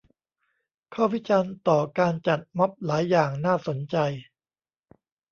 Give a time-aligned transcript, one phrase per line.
[0.93, 3.95] ข้อวิจารณ์ต่อการจัดม็อบหลายอย่างน่าสนใจ